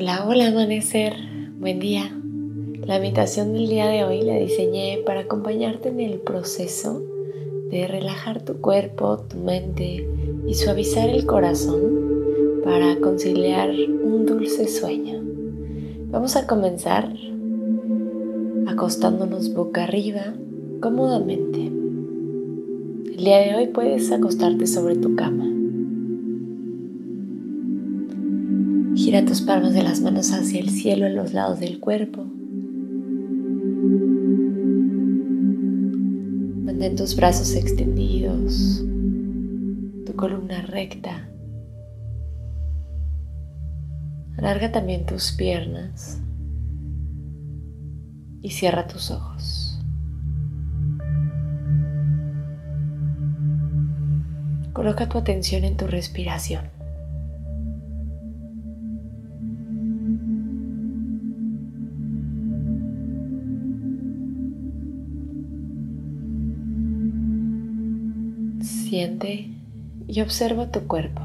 Hola, 0.00 0.24
hola 0.28 0.46
amanecer, 0.46 1.14
buen 1.58 1.80
día. 1.80 2.16
La 2.86 3.00
meditación 3.00 3.52
del 3.52 3.68
día 3.68 3.88
de 3.88 4.04
hoy 4.04 4.22
la 4.22 4.36
diseñé 4.36 5.02
para 5.04 5.22
acompañarte 5.22 5.88
en 5.88 5.98
el 5.98 6.20
proceso 6.20 7.02
de 7.68 7.88
relajar 7.88 8.44
tu 8.44 8.60
cuerpo, 8.60 9.18
tu 9.28 9.38
mente 9.38 10.08
y 10.46 10.54
suavizar 10.54 11.08
el 11.08 11.26
corazón 11.26 12.60
para 12.62 13.00
conciliar 13.00 13.70
un 13.70 14.24
dulce 14.24 14.68
sueño. 14.68 15.20
Vamos 16.12 16.36
a 16.36 16.46
comenzar 16.46 17.12
acostándonos 18.68 19.52
boca 19.52 19.82
arriba 19.82 20.32
cómodamente. 20.80 21.72
El 23.16 23.16
día 23.16 23.38
de 23.38 23.56
hoy 23.56 23.66
puedes 23.66 24.12
acostarte 24.12 24.68
sobre 24.68 24.94
tu 24.94 25.16
cama. 25.16 25.57
Gira 29.08 29.24
tus 29.24 29.40
palmas 29.40 29.72
de 29.72 29.82
las 29.82 30.02
manos 30.02 30.34
hacia 30.34 30.60
el 30.60 30.68
cielo 30.68 31.06
en 31.06 31.16
los 31.16 31.32
lados 31.32 31.60
del 31.60 31.80
cuerpo. 31.80 32.26
Mantén 36.66 36.94
tus 36.94 37.16
brazos 37.16 37.54
extendidos, 37.54 38.84
tu 40.04 40.14
columna 40.14 40.60
recta. 40.60 41.26
Alarga 44.36 44.72
también 44.72 45.06
tus 45.06 45.32
piernas 45.32 46.20
y 48.42 48.50
cierra 48.50 48.86
tus 48.88 49.10
ojos. 49.10 49.80
Coloca 54.74 55.08
tu 55.08 55.16
atención 55.16 55.64
en 55.64 55.78
tu 55.78 55.86
respiración. 55.86 56.77
Y 70.06 70.20
observa 70.20 70.70
tu 70.70 70.86
cuerpo. 70.86 71.22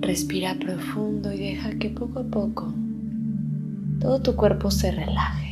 Respira 0.00 0.56
profundo 0.58 1.32
y 1.32 1.38
deja 1.38 1.78
que 1.78 1.88
poco 1.90 2.20
a 2.20 2.24
poco 2.24 2.74
todo 4.02 4.20
tu 4.20 4.34
cuerpo 4.34 4.70
se 4.72 4.90
relaje. 4.90 5.51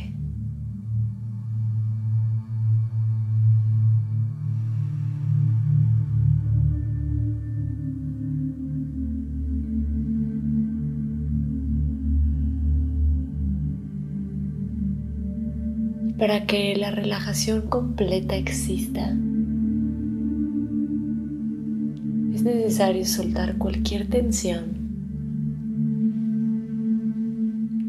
Para 16.21 16.45
que 16.45 16.75
la 16.75 16.91
relajación 16.91 17.61
completa 17.61 18.35
exista, 18.35 19.07
es 22.31 22.43
necesario 22.43 23.03
soltar 23.05 23.57
cualquier 23.57 24.07
tensión, 24.07 24.65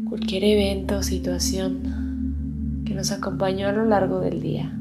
cualquier 0.09 0.45
evento 0.45 0.97
o 0.97 1.03
situación 1.03 2.81
que 2.87 2.95
nos 2.95 3.11
acompañó 3.11 3.67
a 3.67 3.71
lo 3.71 3.85
largo 3.85 4.19
del 4.19 4.41
día. 4.41 4.79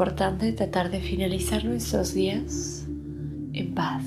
Importante 0.00 0.50
tratar 0.52 0.90
de 0.90 0.98
finalizar 0.98 1.62
nuestros 1.62 2.14
días 2.14 2.86
en 3.52 3.74
paz, 3.74 4.02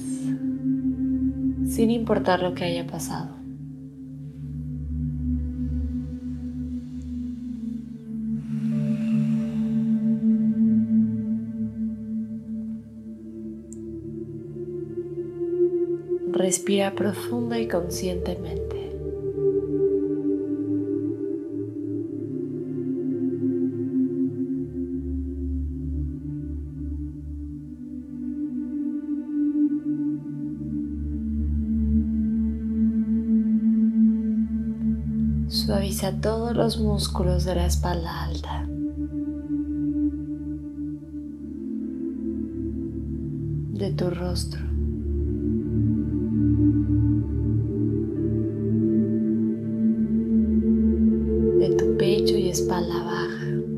sin 1.70 1.92
importar 1.92 2.42
lo 2.42 2.56
que 2.56 2.64
haya 2.64 2.88
pasado. 2.88 3.36
Respira 16.32 16.96
profunda 16.96 17.60
y 17.60 17.68
conscientemente. 17.68 18.83
Suaviza 35.66 36.20
todos 36.20 36.54
los 36.54 36.78
músculos 36.78 37.46
de 37.46 37.56
la 37.56 37.66
espalda 37.68 38.26
alta. 38.26 38.68
De 43.72 43.94
tu 43.94 44.10
rostro. 44.10 44.60
De 51.60 51.76
tu 51.78 51.96
pecho 51.96 52.36
y 52.36 52.50
espalda 52.50 53.02
baja. 53.02 53.73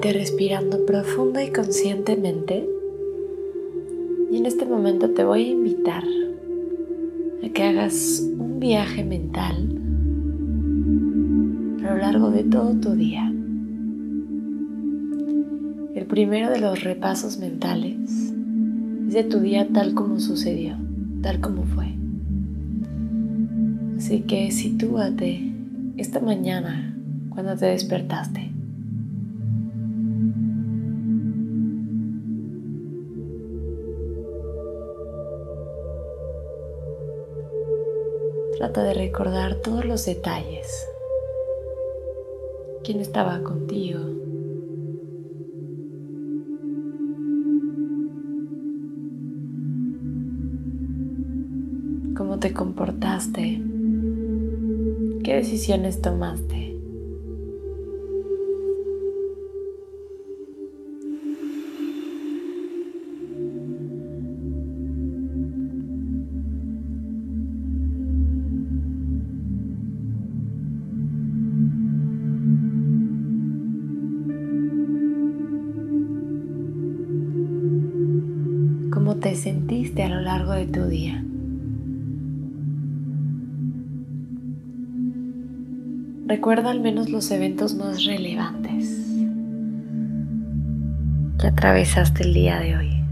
Respirando 0.00 0.86
profunda 0.86 1.44
y 1.44 1.50
conscientemente. 1.52 2.66
Y 4.32 4.36
en 4.38 4.46
este 4.46 4.64
momento 4.64 5.10
te 5.10 5.22
voy 5.22 5.44
a 5.44 5.48
invitar 5.50 6.02
a 7.44 7.48
que 7.50 7.62
hagas 7.62 8.24
un 8.38 8.58
viaje 8.58 9.04
mental 9.04 9.56
a 11.84 11.90
lo 11.90 11.98
largo 11.98 12.30
de 12.30 12.44
todo 12.44 12.74
tu 12.80 12.92
día. 12.92 13.30
El 15.94 16.06
primero 16.06 16.50
de 16.50 16.60
los 16.60 16.82
repasos 16.82 17.38
mentales 17.38 18.32
es 19.08 19.14
de 19.14 19.24
tu 19.24 19.40
día 19.40 19.68
tal 19.68 19.92
como 19.94 20.20
sucedió, 20.20 20.76
tal 21.22 21.40
como 21.40 21.64
fue. 21.64 21.94
Así 23.98 24.20
que 24.20 24.50
sitúate 24.52 25.52
esta 25.98 26.20
mañana 26.20 26.96
cuando 27.30 27.56
te 27.56 27.66
despertaste. 27.66 28.57
Trata 38.58 38.82
de 38.82 38.92
recordar 38.92 39.54
todos 39.62 39.84
los 39.84 40.04
detalles. 40.04 40.88
¿Quién 42.82 42.98
estaba 42.98 43.40
contigo? 43.44 44.00
¿Cómo 52.16 52.40
te 52.40 52.52
comportaste? 52.52 53.62
¿Qué 55.22 55.36
decisiones 55.36 56.02
tomaste? 56.02 56.67
Te 78.98 79.34
sentiste 79.36 80.02
a 80.02 80.08
lo 80.08 80.20
largo 80.20 80.52
de 80.52 80.66
tu 80.66 80.84
día. 80.86 81.24
Recuerda 86.26 86.70
al 86.70 86.80
menos 86.80 87.08
los 87.08 87.30
eventos 87.30 87.74
más 87.74 88.04
relevantes 88.04 89.06
que 91.38 91.46
atravesaste 91.46 92.24
el 92.24 92.34
día 92.34 92.58
de 92.58 92.76
hoy. 92.76 93.02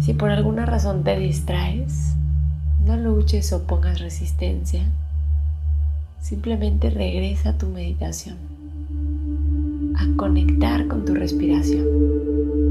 Si 0.00 0.14
por 0.14 0.30
alguna 0.30 0.66
razón 0.66 1.04
te 1.04 1.18
distraes, 1.18 2.16
no 2.84 2.96
luches 2.96 3.52
o 3.52 3.64
pongas 3.64 4.00
resistencia. 4.00 4.82
Simplemente 6.20 6.90
regresa 6.90 7.50
a 7.50 7.58
tu 7.58 7.66
meditación, 7.68 8.36
a 9.94 10.16
conectar 10.16 10.88
con 10.88 11.04
tu 11.04 11.14
respiración. 11.14 12.63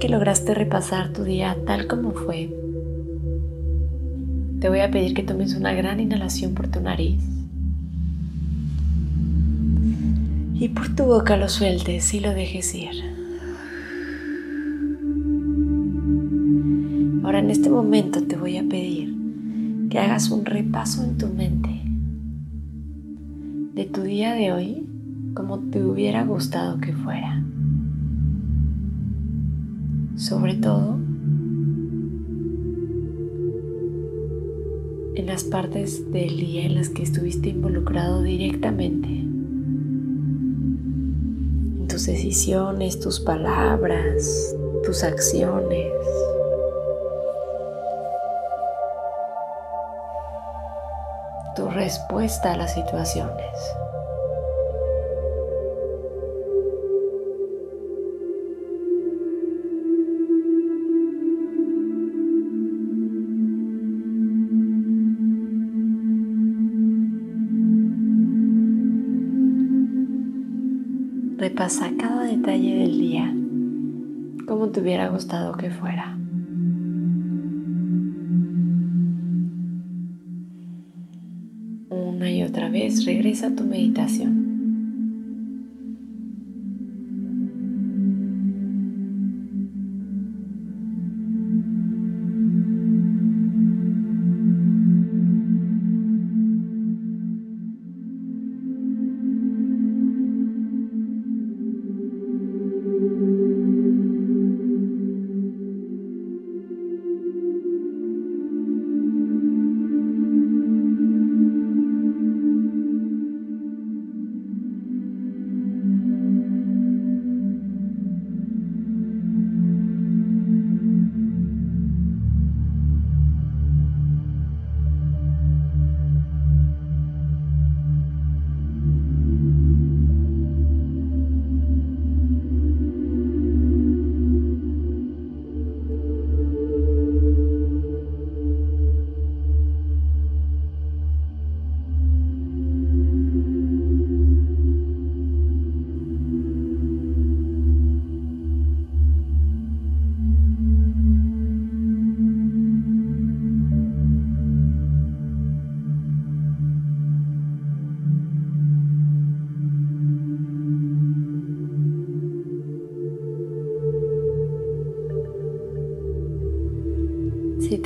Que 0.00 0.08
lograste 0.08 0.54
repasar 0.54 1.12
tu 1.12 1.24
día 1.24 1.54
tal 1.66 1.86
como 1.86 2.12
fue, 2.12 2.50
te 4.58 4.68
voy 4.70 4.80
a 4.80 4.90
pedir 4.90 5.12
que 5.12 5.22
tomes 5.22 5.54
una 5.54 5.74
gran 5.74 6.00
inhalación 6.00 6.54
por 6.54 6.68
tu 6.68 6.80
nariz 6.80 7.22
y 10.54 10.68
por 10.70 10.94
tu 10.96 11.04
boca 11.04 11.36
lo 11.36 11.50
sueltes 11.50 12.14
y 12.14 12.20
lo 12.20 12.30
dejes 12.30 12.74
ir. 12.74 12.90
Ahora 17.22 17.40
en 17.40 17.50
este 17.50 17.68
momento 17.68 18.22
te 18.22 18.36
voy 18.36 18.56
a 18.56 18.64
pedir 18.64 19.14
que 19.90 19.98
hagas 19.98 20.30
un 20.30 20.46
repaso 20.46 21.04
en 21.04 21.18
tu 21.18 21.28
mente 21.28 21.82
de 23.74 23.84
tu 23.84 24.00
día 24.00 24.32
de 24.32 24.52
hoy 24.52 24.86
como 25.34 25.58
te 25.58 25.84
hubiera 25.84 26.24
gustado 26.24 26.80
que 26.80 26.94
fuera 26.94 27.44
sobre 30.20 30.54
todo 30.54 30.98
en 35.14 35.26
las 35.26 35.44
partes 35.44 36.12
del 36.12 36.36
día 36.36 36.66
en 36.66 36.74
las 36.74 36.90
que 36.90 37.02
estuviste 37.02 37.48
involucrado 37.48 38.20
directamente, 38.22 39.08
en 41.80 41.86
tus 41.88 42.04
decisiones, 42.04 43.00
tus 43.00 43.18
palabras, 43.20 44.54
tus 44.84 45.02
acciones. 45.02 45.90
tu 51.56 51.68
respuesta 51.68 52.52
a 52.52 52.56
las 52.56 52.74
situaciones. 52.74 53.50
Repasa 71.40 71.90
cada 71.96 72.24
detalle 72.24 72.74
del 72.80 72.98
día 72.98 73.34
como 74.46 74.68
te 74.68 74.82
hubiera 74.82 75.08
gustado 75.08 75.56
que 75.56 75.70
fuera. 75.70 76.18
Una 81.88 82.30
y 82.30 82.42
otra 82.42 82.68
vez 82.68 83.06
regresa 83.06 83.46
a 83.46 83.54
tu 83.54 83.64
meditación. 83.64 84.39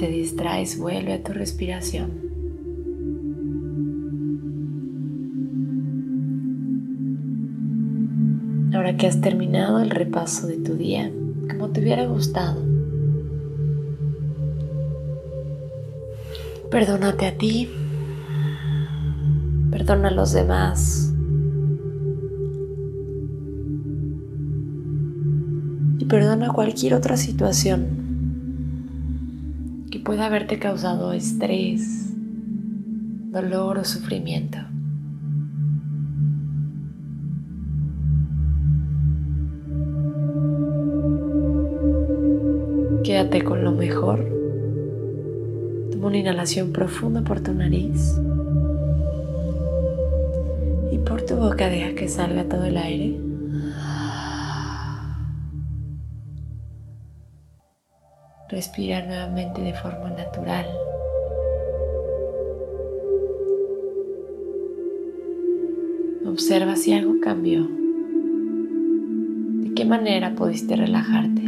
Te 0.04 0.10
distraes, 0.10 0.78
vuelve 0.78 1.14
a 1.14 1.22
tu 1.22 1.32
respiración. 1.32 2.10
Ahora 8.74 8.98
que 8.98 9.06
has 9.06 9.22
terminado 9.22 9.80
el 9.80 9.88
repaso 9.88 10.46
de 10.46 10.58
tu 10.58 10.74
día, 10.74 11.10
como 11.48 11.70
te 11.70 11.80
hubiera 11.80 12.04
gustado, 12.04 12.60
perdónate 16.70 17.26
a 17.26 17.38
ti, 17.38 17.70
perdona 19.70 20.08
a 20.08 20.10
los 20.10 20.34
demás. 20.34 21.14
Y 25.98 26.04
perdona 26.04 26.52
cualquier 26.52 26.92
otra 26.92 27.16
situación 27.16 28.03
que 30.04 30.10
pueda 30.10 30.26
haberte 30.26 30.58
causado 30.58 31.14
estrés, 31.14 32.12
dolor 33.30 33.78
o 33.78 33.84
sufrimiento. 33.84 34.58
Quédate 43.02 43.42
con 43.44 43.64
lo 43.64 43.72
mejor. 43.72 44.24
Toma 45.90 46.08
una 46.08 46.18
inhalación 46.18 46.72
profunda 46.72 47.22
por 47.22 47.40
tu 47.40 47.54
nariz. 47.54 48.20
Y 50.92 50.98
por 50.98 51.22
tu 51.22 51.36
boca 51.36 51.68
deja 51.68 51.94
que 51.94 52.08
salga 52.08 52.44
todo 52.44 52.64
el 52.64 52.76
aire. 52.76 53.33
Respira 58.48 59.04
nuevamente 59.04 59.62
de 59.62 59.72
forma 59.72 60.10
natural. 60.10 60.66
Observa 66.26 66.76
si 66.76 66.92
algo 66.92 67.14
cambió. 67.22 67.66
¿De 69.62 69.74
qué 69.74 69.84
manera 69.84 70.34
pudiste 70.34 70.76
relajarte? 70.76 71.42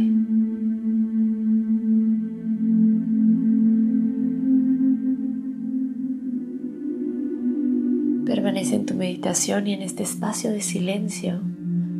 Permanece 8.25 8.75
en 8.75 8.85
tu 8.85 8.95
meditación 8.95 9.67
y 9.67 9.73
en 9.73 9.81
este 9.81 10.03
espacio 10.03 10.51
de 10.51 10.61
silencio 10.61 11.41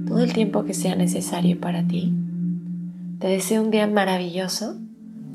todo 0.07 0.23
el 0.23 0.33
tiempo 0.33 0.63
que 0.63 0.73
sea 0.73 0.95
necesario 0.95 1.59
para 1.59 1.85
ti. 1.85 2.13
Te 3.19 3.27
deseo 3.27 3.61
un 3.61 3.71
día 3.71 3.87
maravilloso. 3.87 4.77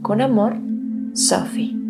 Con 0.02 0.20
amor, 0.20 0.56
Sophie. 1.14 1.81